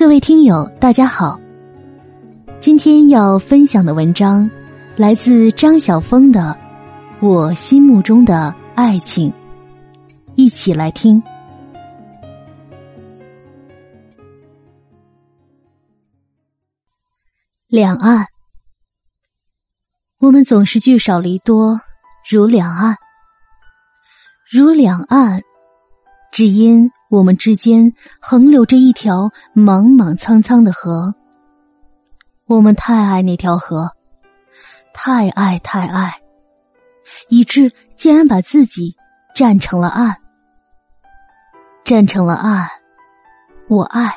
[0.00, 1.38] 各位听友，大家好。
[2.58, 4.50] 今天要分享的文章
[4.96, 6.56] 来自张晓峰的
[7.26, 9.30] 《我心目中的爱情》，
[10.36, 11.22] 一起来听。
[17.66, 18.24] 两岸，
[20.18, 21.78] 我们总是聚少离多，
[22.30, 22.96] 如两岸，
[24.50, 25.42] 如两岸，
[26.32, 26.90] 只因。
[27.10, 31.12] 我们之间横流着一条莽莽苍苍的河，
[32.46, 33.90] 我们太爱那条河，
[34.94, 36.20] 太爱太爱，
[37.28, 38.94] 以致竟然把自己
[39.34, 40.18] 站成了岸，
[41.82, 42.68] 站成了岸。
[43.66, 44.14] 我爱，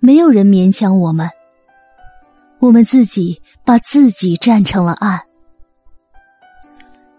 [0.00, 1.30] 没有人勉强我们，
[2.58, 5.20] 我们自己把自己站成了岸。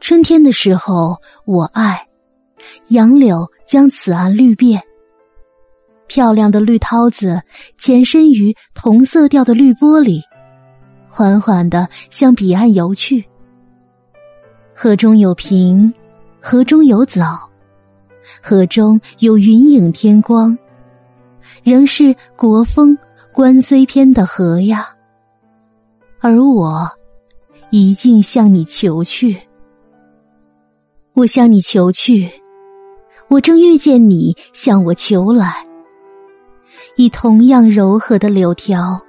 [0.00, 2.07] 春天的时候，我爱。
[2.88, 4.82] 杨柳将此岸绿遍，
[6.06, 7.42] 漂亮的绿涛子
[7.76, 10.22] 潜身于同色调的绿波里，
[11.08, 13.24] 缓缓的向彼岸游去。
[14.74, 15.92] 河中有萍，
[16.40, 17.50] 河中有藻，
[18.42, 20.56] 河中有云影天光，
[21.62, 22.96] 仍是国风
[23.32, 24.88] 关虽篇的河呀。
[26.20, 26.88] 而我，
[27.70, 29.40] 一径向你求去，
[31.14, 32.30] 我向你求去。
[33.28, 35.66] 我正遇见你向我求来，
[36.96, 39.00] 以同样柔和的柳条。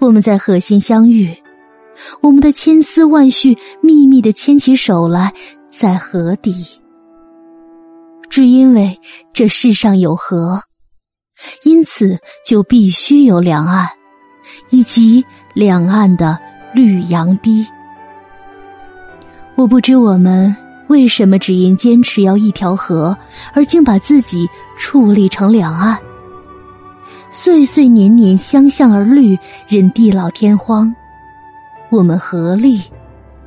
[0.00, 1.32] 我们在河心相遇，
[2.20, 5.32] 我们的千丝万绪秘密的牵起手来，
[5.70, 6.66] 在河底。
[8.28, 8.98] 只因为
[9.32, 10.62] 这世上有河，
[11.64, 13.86] 因此就必须有两岸，
[14.70, 15.24] 以及
[15.54, 16.38] 两岸的
[16.74, 17.64] 绿杨堤。
[19.56, 20.56] 我不知我们。
[20.90, 23.16] 为什么只因坚持要一条河，
[23.54, 25.96] 而竟把自己矗立成两岸？
[27.30, 30.92] 岁岁年年相向而绿，任地老天荒，
[31.90, 32.82] 我们合力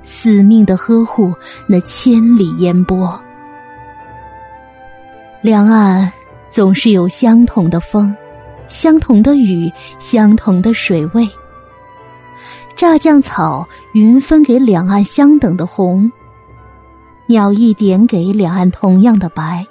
[0.05, 1.33] 死命的呵护
[1.67, 3.21] 那千里烟波。
[5.41, 6.09] 两岸
[6.49, 8.15] 总是有相同的风，
[8.69, 11.27] 相同的雨，相同的水味。
[12.77, 16.09] 炸酱草，云分给两岸相等的红。
[17.27, 19.65] 鸟一点给两岸同样的白，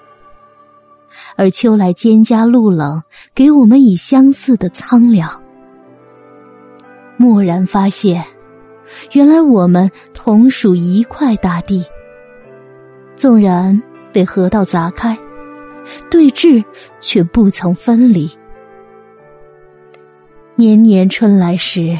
[1.36, 3.02] 而秋来蒹葭露冷，
[3.34, 5.42] 给我们以相似的苍凉。
[7.18, 8.24] 蓦然发现，
[9.12, 11.84] 原来我们同属一块大地。
[13.14, 13.80] 纵然
[14.12, 15.16] 被河道砸开，
[16.10, 16.64] 对峙
[17.00, 18.28] 却不曾分离。
[20.56, 21.96] 年年春来时，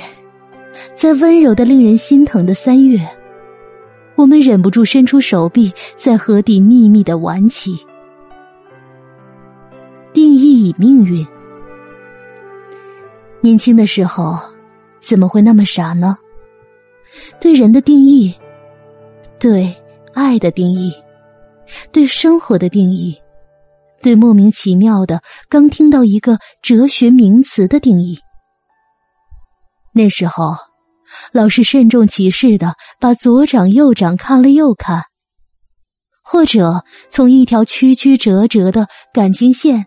[0.96, 3.06] 在温柔的、令人心疼的三月。
[4.15, 7.75] 我们忍不住伸出手臂，在河底秘密的玩起。
[10.12, 11.27] 定义与命运。
[13.41, 14.39] 年轻的时候，
[15.00, 16.17] 怎么会那么傻呢？
[17.41, 18.34] 对人的定义，
[19.39, 19.75] 对
[20.15, 20.93] 爱的定义，
[21.91, 23.19] 对生活的定义，
[24.03, 28.19] 对莫名其妙的刚听到一个哲学名词的定义。
[29.93, 30.72] 那时候。
[31.31, 35.05] 老是慎重其事的把左掌右掌看了又看，
[36.22, 39.87] 或者从一条曲曲折折的感情线，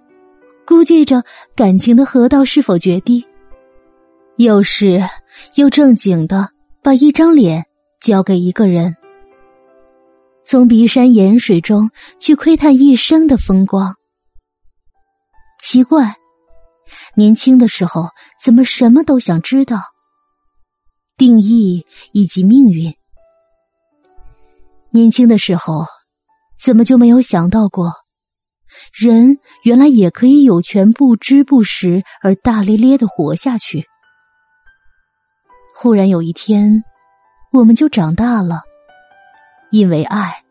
[0.66, 1.24] 估计着
[1.56, 3.24] 感情的河道是否决堤；
[4.38, 5.04] 又是
[5.56, 6.50] 又正经的
[6.82, 7.66] 把一张脸
[8.02, 8.96] 交给一个人，
[10.46, 13.96] 从鼻山眼水中去窥探一生的风光。
[15.60, 16.16] 奇怪，
[17.16, 18.10] 年轻的时候
[18.44, 19.82] 怎么什么都想知道？
[21.18, 22.94] 定义以及命运。
[24.90, 25.86] 年轻的时候，
[26.58, 27.92] 怎么就没有想到过，
[28.94, 33.86] 人原来也可以有权不知不识而大咧咧的活下去？
[35.76, 36.84] 忽然有一天，
[37.52, 38.62] 我们就长大了，
[39.70, 40.44] 因为爱，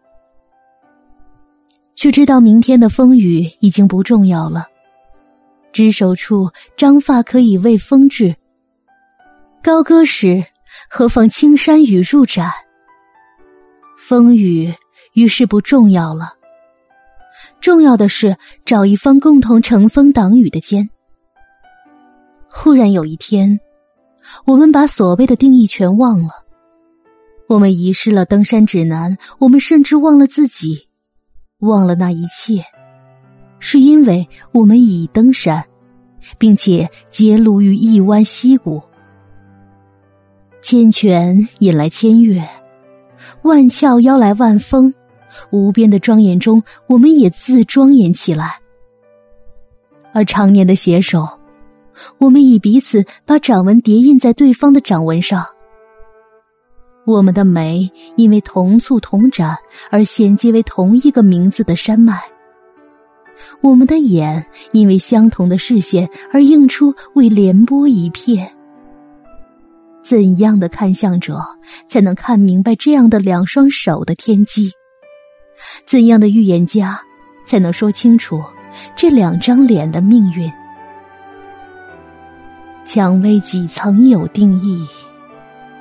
[1.95, 4.67] 却知道明天的风雨已经不重要了，
[5.73, 8.37] 只手处张发可以为风致，
[9.63, 10.45] 高歌时。
[10.89, 12.51] 何妨青山雨入盏，
[13.99, 14.75] 风雨
[15.13, 16.35] 于是不重要了。
[17.61, 20.91] 重要的是找一方共同乘风挡雨的肩。
[22.49, 23.59] 忽然有一天，
[24.47, 26.45] 我们把所谓的定义全忘了，
[27.49, 30.89] 我们遗失了登山指南，我们甚至忘了自己，
[31.59, 32.65] 忘了那一切，
[33.59, 35.65] 是因为我们已登山，
[36.39, 38.83] 并且结露于一湾溪谷。
[40.65, 42.43] 千泉引来千月，
[43.43, 44.95] 万峭邀来万峰，
[45.51, 48.59] 无边的庄严中，我们也自庄严起来。
[50.15, 51.29] 而常年的携手，
[52.17, 55.45] 我们以彼此把掌纹叠印在对方的掌纹上。
[57.05, 59.59] 我们的眉因为同簇同展
[59.91, 62.19] 而衔接为同一个名字的山脉。
[63.61, 68.51] 我们的眼因为相同的视线而映出为连波一片。
[70.07, 71.41] 怎样的看相者
[71.89, 74.71] 才能看明白这样的两双手的天机？
[75.87, 77.01] 怎样的预言家
[77.47, 78.43] 才能说清楚
[78.95, 80.53] 这两张脸的命运？
[82.85, 84.87] 蔷薇几曾有定义？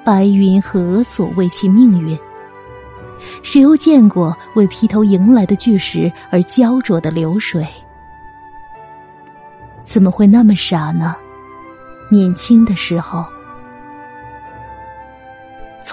[0.05, 2.17] 白云何所谓其命运？
[3.41, 7.67] 谁又见过为劈头迎来的巨石而焦灼的流水？
[9.83, 11.13] 怎么会那么傻呢？
[12.09, 13.25] 年轻的时候，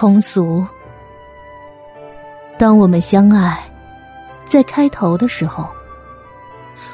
[0.01, 0.65] 通俗。
[2.57, 3.71] 当我们相爱，
[4.45, 5.69] 在开头的时候，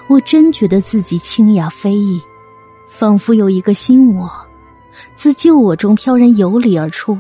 [0.10, 2.22] 我真觉得自己清雅飞逸，
[2.90, 4.30] 仿佛有一个新我
[5.16, 7.18] 自旧我中飘然游离而出。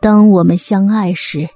[0.00, 1.46] 当我们相爱时，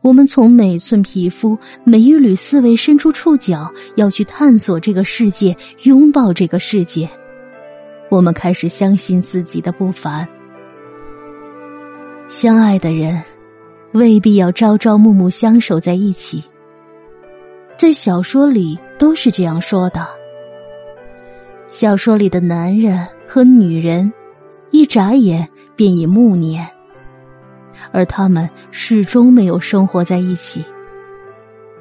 [0.00, 7.06] 我们从每寸皮肤、每一缕思维伸出触角，要去探索这个世界，拥抱这个世界。
[8.10, 10.26] 我们开始相信自己的不凡。
[12.30, 13.20] 相爱的人
[13.90, 16.44] 未必要朝朝暮暮相守在一起，
[17.76, 20.06] 在小说里都是这样说的。
[21.66, 24.12] 小说里的男人和女人，
[24.70, 26.64] 一眨眼便已暮年。
[27.90, 30.64] 而他们始终没有生活在一起。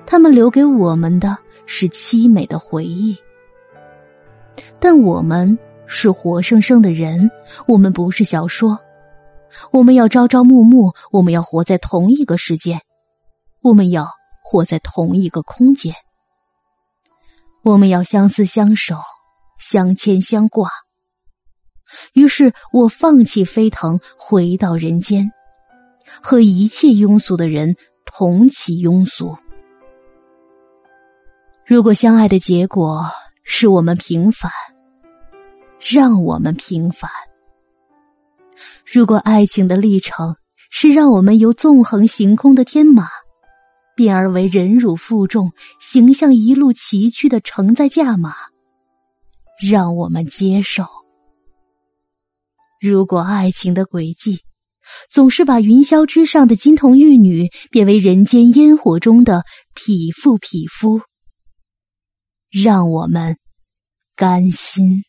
[0.08, 1.38] 他们留给我们的
[1.68, 3.16] 是凄美的回忆，
[4.80, 7.30] 但我们是活生生的人，
[7.68, 8.76] 我们不是小说。
[9.72, 12.82] 我们要朝朝暮暮，我们要活在同一个世界，
[13.62, 14.10] 我们要
[14.44, 15.94] 活在同一个空间，
[17.64, 18.96] 我们要相思相守，
[19.60, 20.70] 相牵相挂。
[22.14, 25.32] 于是我放弃飞腾，回到人间。
[26.24, 29.38] 和一切庸俗的人同其庸俗。
[31.68, 33.12] 如果相爱的结果
[33.44, 34.52] 是我们平凡，
[35.80, 37.12] 让我们平凡；
[38.86, 40.36] 如果爱情的历程
[40.70, 43.08] 是让我们由纵横行空的天马，
[43.96, 48.34] 变而为忍辱负重、形象一路崎岖的承载驾马，
[49.62, 50.86] 让我们接受。
[52.82, 54.42] 如果爱情的轨迹，
[55.10, 59.44] 总是把云霄之上的金童玉女变为人间烟火中的
[59.76, 61.02] 匹夫匹夫，
[62.50, 63.38] 让我们
[64.16, 65.04] 甘心。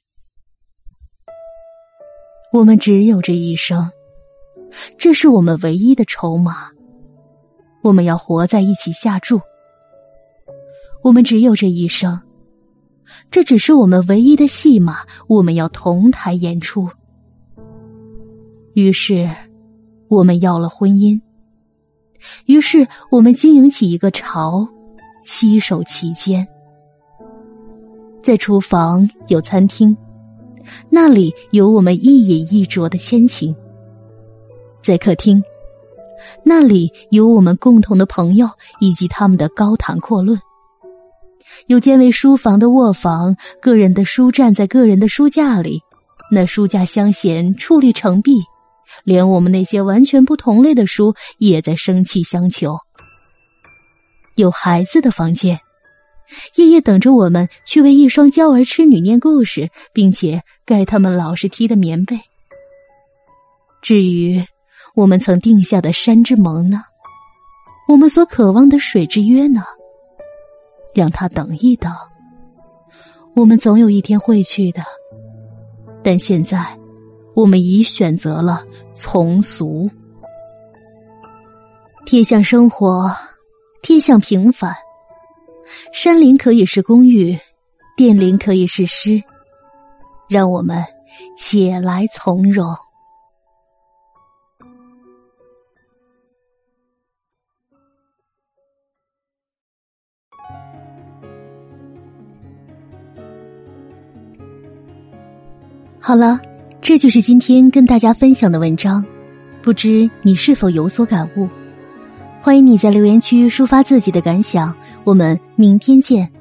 [2.53, 3.91] 我们只有这一生，
[4.99, 6.71] 这是我们唯一的筹码。
[7.83, 9.41] 我们要活在一起下注。
[11.03, 12.21] 我们只有这一生，
[13.31, 14.99] 这只是我们唯一的戏码。
[15.29, 16.89] 我们要同台演出。
[18.75, 19.31] 于是。
[20.11, 21.21] 我们要了婚姻，
[22.47, 24.67] 于是我们经营起一个巢，
[25.23, 26.49] 七手其间。
[28.21, 29.97] 在厨房有餐厅，
[30.89, 33.55] 那里有我们一饮一啄的牵情；
[34.83, 35.43] 在客厅，
[36.45, 38.49] 那里有我们共同的朋友
[38.81, 40.39] 以及他们的高谈阔论；
[41.67, 45.83] 有间为书房的卧房，个人的书站在个人的书架里，
[46.31, 48.41] 那书架相衔，矗立成壁。
[49.05, 52.77] 连我们那些完全不同类的书也在生气相求。
[54.35, 55.61] 有孩子的房间，
[56.57, 62.21] 夜夜等着我们去为一双娇儿痴女念故事，并且盖他们老是踢的棉被。
[63.83, 64.45] 至于
[64.95, 66.83] 我们曾定下的山之盟呢？
[67.89, 69.63] 我们所渴望的水之约呢？
[70.95, 71.93] 让他等一等，
[73.35, 74.83] 我们总有一天会去的。
[76.03, 76.77] 但现在。
[77.33, 79.89] 我们已选择了从俗，
[82.05, 83.09] 贴向生活，
[83.83, 84.75] 贴向平凡。
[85.93, 87.39] 山林可以是公寓，
[87.97, 89.23] 殿林可以是诗，
[90.29, 90.83] 让我们
[91.37, 92.75] 且来从容。
[106.01, 106.41] 好了。
[106.83, 109.05] 这就是今天跟大家分享的文章，
[109.63, 111.47] 不知你是否有所感悟？
[112.43, 116.40] 欢迎你在留言区抒发自己的感想，我们明天见。